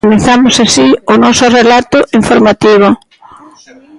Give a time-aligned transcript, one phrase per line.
[0.05, 2.89] Comezamos así o noso relato informativo.